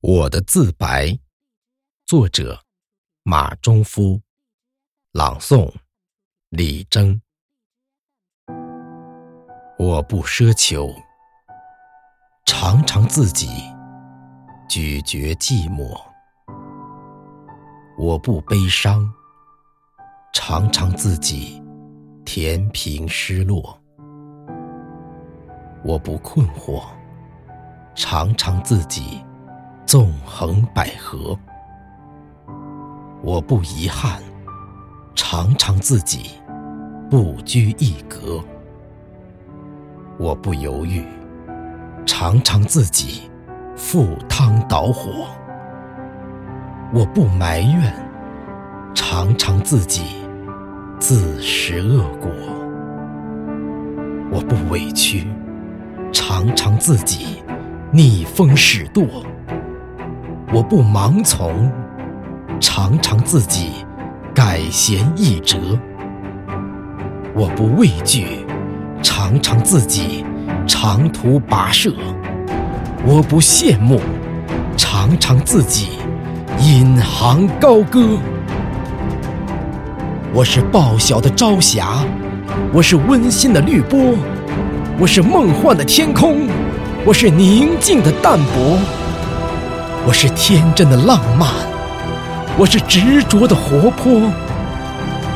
[0.00, 1.18] 我的自白，
[2.06, 2.62] 作者
[3.24, 4.20] 马中夫，
[5.10, 5.74] 朗诵
[6.50, 7.20] 李征。
[9.76, 10.94] 我不奢求，
[12.46, 13.48] 常常自己
[14.68, 16.00] 咀嚼寂寞；
[17.98, 19.12] 我不悲伤，
[20.32, 21.60] 常常自己
[22.24, 23.76] 填平失落；
[25.82, 26.86] 我不困惑，
[27.96, 29.24] 常常自己。
[29.88, 31.34] 纵横捭阖，
[33.22, 34.20] 我不遗憾，
[35.14, 36.32] 常常自己
[37.08, 38.38] 不拘一格；
[40.18, 41.02] 我不犹豫，
[42.04, 43.30] 常常自己
[43.76, 45.26] 赴汤蹈火；
[46.92, 47.90] 我不埋怨，
[48.94, 50.02] 常常自己
[51.00, 52.28] 自食恶果；
[54.30, 55.26] 我不委屈，
[56.12, 57.42] 常常自己
[57.90, 59.02] 逆风使舵。
[60.50, 61.70] 我不盲从，
[62.58, 63.84] 常常自己
[64.34, 65.58] 改弦易辙；
[67.34, 68.46] 我不畏惧，
[69.02, 70.24] 常常自己
[70.66, 71.90] 长途跋涉；
[73.04, 74.00] 我不羡慕，
[74.74, 75.98] 常常自己
[76.62, 78.16] 引吭高歌。
[80.32, 82.02] 我是报晓的朝霞，
[82.72, 84.14] 我是温馨的绿波，
[84.98, 86.48] 我是梦幻的天空，
[87.04, 88.78] 我是宁静的淡泊。
[90.06, 91.48] 我是天真的浪漫，
[92.56, 94.32] 我是执着的活泼，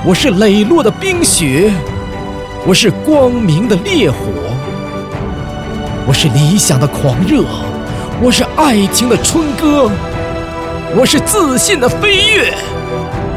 [0.04, 1.70] 我是磊落的冰雪，
[2.66, 4.16] 我是光明的烈火，
[6.06, 7.44] 我是理想的狂热，
[8.22, 9.90] 我是爱情的春歌，
[10.96, 12.54] 我是自信的飞跃，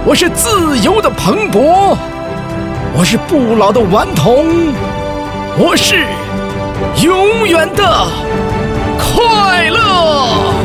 [0.05, 1.97] 我是自由的蓬勃，
[2.97, 4.73] 我是不老的顽童，
[5.57, 6.05] 我是
[7.03, 8.07] 永远的
[8.97, 10.64] 快乐。